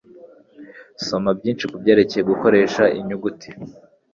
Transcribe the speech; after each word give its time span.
Soma 1.05 1.29
byinshi 1.37 1.65
kubyerekeye 1.71 2.23
gukoresha 2.31 2.83
inyuguti 2.99 3.49